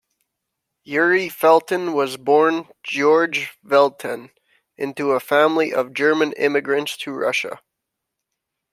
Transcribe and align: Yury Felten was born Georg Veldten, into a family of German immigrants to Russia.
Yury 0.83 1.31
Felten 1.31 1.93
was 1.93 2.17
born 2.17 2.67
Georg 2.81 3.37
Veldten, 3.63 4.31
into 4.75 5.11
a 5.11 5.19
family 5.19 5.71
of 5.71 5.93
German 5.93 6.33
immigrants 6.33 6.97
to 6.97 7.11
Russia. 7.13 7.59